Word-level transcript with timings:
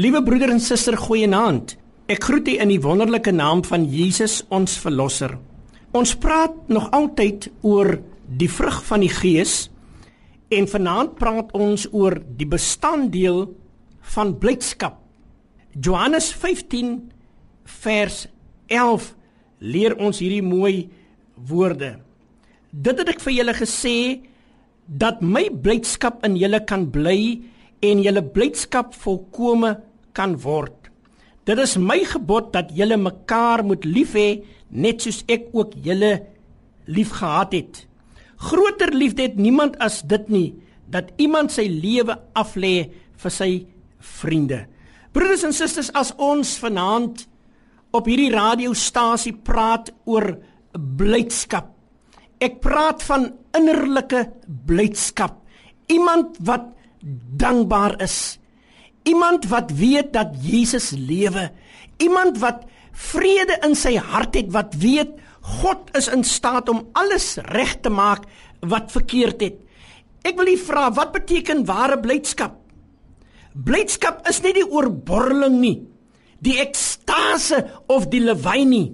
Liewe 0.00 0.22
broeder 0.24 0.48
en 0.48 0.60
suster, 0.64 0.94
goeienaand. 0.96 1.74
Ek 2.08 2.22
groet 2.24 2.46
u 2.48 2.52
in 2.62 2.70
die 2.72 2.80
wonderlike 2.80 3.34
naam 3.36 3.60
van 3.68 3.82
Jesus 3.90 4.38
ons 4.48 4.78
verlosser. 4.80 5.34
Ons 5.92 6.14
praat 6.16 6.54
nog 6.72 6.86
altyd 6.96 7.50
oor 7.66 7.98
die 8.40 8.48
vrug 8.48 8.78
van 8.86 9.04
die 9.04 9.10
Gees 9.12 9.66
en 10.56 10.70
vanaand 10.70 11.18
praat 11.18 11.50
ons 11.52 11.84
oor 11.90 12.16
die 12.38 12.48
bestanddeel 12.48 13.42
van 14.14 14.32
blydskap. 14.40 14.96
Johannes 15.76 16.30
15 16.32 16.94
vers 17.82 18.22
11 18.72 19.10
leer 19.58 19.98
ons 19.98 20.22
hierdie 20.22 20.46
mooi 20.46 20.88
woorde. 21.50 21.98
Dit 22.72 23.04
het 23.04 23.12
ek 23.18 23.20
vir 23.26 23.36
julle 23.42 23.58
gesê 23.58 23.98
dat 24.86 25.20
my 25.20 25.50
blydskap 25.52 26.24
in 26.24 26.40
julle 26.40 26.64
kan 26.64 26.88
bly 26.88 27.20
en 27.84 28.00
julle 28.06 28.24
blydskap 28.32 28.96
volkome 29.04 29.76
kan 30.16 30.36
word. 30.42 30.90
Dit 31.48 31.58
is 31.58 31.76
my 31.80 31.98
gebod 32.04 32.52
dat 32.54 32.72
julle 32.76 32.98
mekaar 33.00 33.64
moet 33.66 33.84
lief 33.84 34.14
hê 34.14 34.42
net 34.70 35.02
soos 35.02 35.22
ek 35.30 35.48
ook 35.56 35.74
julle 35.82 36.12
liefgehad 36.90 37.54
het. 37.56 37.86
Groter 38.40 38.92
liefde 38.94 39.28
het 39.28 39.36
niemand 39.36 39.78
as 39.82 40.00
dit 40.02 40.28
nie 40.28 40.48
dat 40.90 41.12
iemand 41.22 41.52
sy 41.54 41.68
lewe 41.70 42.16
aflê 42.34 42.90
vir 43.20 43.32
sy 43.34 43.50
vriende. 44.00 44.64
Broeders 45.14 45.44
en 45.46 45.54
susters, 45.54 45.90
as 45.94 46.12
ons 46.18 46.56
vanaand 46.62 47.24
op 47.94 48.06
hierdie 48.06 48.30
radiostasie 48.30 49.34
praat 49.34 49.90
oor 50.06 50.32
blydskap. 50.74 51.72
Ek 52.40 52.60
praat 52.62 53.02
van 53.04 53.26
innerlike 53.58 54.24
blydskap. 54.66 55.40
Iemand 55.90 56.38
wat 56.46 56.70
dankbaar 57.02 57.98
is. 58.02 58.38
Iemand 59.08 59.48
wat 59.48 59.72
weet 59.72 60.12
dat 60.12 60.36
Jesus 60.40 60.90
lewe. 60.90 61.50
Iemand 61.96 62.38
wat 62.38 62.66
vrede 62.92 63.56
in 63.64 63.74
sy 63.78 63.96
hart 63.96 64.36
het 64.36 64.50
wat 64.52 64.74
weet 64.80 65.16
God 65.40 65.88
is 65.96 66.08
in 66.12 66.24
staat 66.24 66.68
om 66.68 66.84
alles 66.92 67.38
reg 67.48 67.78
te 67.80 67.90
maak 67.90 68.26
wat 68.60 68.92
verkeerd 68.92 69.40
het. 69.40 69.56
Ek 70.26 70.36
wil 70.36 70.52
u 70.52 70.56
vra, 70.60 70.90
wat 70.92 71.14
beteken 71.16 71.64
ware 71.64 71.96
blydskap? 72.00 72.58
Blydskap 73.56 74.26
is 74.28 74.42
nie 74.44 74.52
die 74.54 74.66
oorborreling 74.66 75.56
nie, 75.62 75.78
die 76.44 76.58
ekstase 76.60 77.64
of 77.90 78.10
die 78.12 78.20
lewyn 78.22 78.68
nie. 78.70 78.88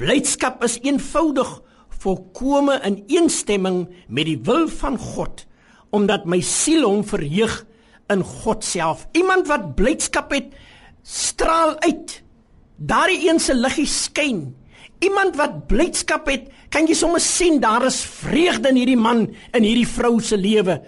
Blydskap 0.00 0.64
is 0.64 0.80
eenvoudig 0.82 1.52
volkome 2.04 2.80
in 2.88 3.02
eensstemming 3.06 3.84
met 4.08 4.26
die 4.28 4.40
wil 4.48 4.66
van 4.80 4.96
God, 4.98 5.44
omdat 5.94 6.26
my 6.26 6.40
siel 6.44 6.82
hom 6.88 7.04
verheug 7.06 7.60
in 8.12 8.22
God 8.22 8.64
self. 8.64 9.06
Iemand 9.16 9.48
wat 9.48 9.74
blydskap 9.78 10.32
het, 10.34 10.52
straal 11.02 11.76
uit. 11.84 12.20
Daardie 12.76 13.28
een 13.28 13.40
se 13.40 13.54
liggie 13.54 13.88
skyn. 13.88 14.44
Iemand 15.04 15.36
wat 15.36 15.66
blydskap 15.68 16.28
het, 16.30 16.48
kan 16.72 16.88
jy 16.88 16.96
sommer 16.98 17.22
sien 17.22 17.60
daar 17.62 17.84
is 17.86 18.00
vreugde 18.02 18.70
in 18.72 18.80
hierdie 18.80 18.98
man 18.98 19.26
en 19.52 19.66
hierdie 19.66 19.88
vrou 19.88 20.18
se 20.22 20.36
lewe. 20.40 20.80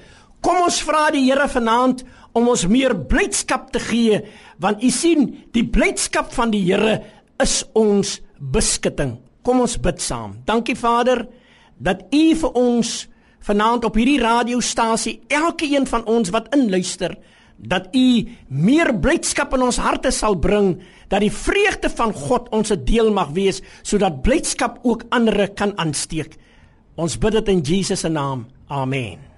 Kom 0.45 0.63
ons 0.65 0.81
vra 0.87 1.09
die 1.15 1.25
Here 1.27 1.49
vanaand 1.51 2.05
om 2.37 2.49
ons 2.53 2.67
meer 2.69 2.95
blydskap 3.09 3.71
te 3.73 3.81
gee, 3.81 4.21
want 4.61 4.83
u 4.85 4.91
sien, 4.93 5.31
die 5.57 5.65
blydskap 5.65 6.33
van 6.37 6.53
die 6.53 6.63
Here 6.67 7.01
is 7.43 7.63
ons 7.77 8.19
beskutting. 8.39 9.17
Kom 9.47 9.63
ons 9.65 9.77
bid 9.81 10.03
saam. 10.03 10.37
Dankie 10.45 10.77
Vader 10.77 11.25
dat 11.79 12.07
u 12.15 12.25
vir 12.41 12.57
ons 12.57 13.07
vanaand 13.47 13.87
op 13.87 13.95
hierdie 13.99 14.21
radiostasie 14.21 15.21
elkeen 15.31 15.87
van 15.87 16.05
ons 16.11 16.33
wat 16.35 16.51
inluister 16.55 17.15
dat 17.57 17.89
u 17.97 18.27
meer 18.49 18.93
blydskap 19.01 19.55
in 19.57 19.65
ons 19.65 19.79
harte 19.81 20.11
sal 20.13 20.37
bring 20.37 20.75
dat 21.09 21.23
die 21.25 21.33
vreugde 21.33 21.89
van 21.91 22.13
God 22.13 22.51
ons 22.53 22.75
deel 22.85 23.13
mag 23.15 23.33
wees 23.37 23.63
sodat 23.83 24.21
blydskap 24.27 24.83
ook 24.83 25.07
ander 25.09 25.49
kan 25.55 25.73
aansteek. 25.79 26.37
Ons 26.97 27.17
bid 27.21 27.39
dit 27.39 27.55
in 27.55 27.65
Jesus 27.65 28.01
se 28.01 28.09
naam. 28.09 28.47
Amen. 28.69 29.36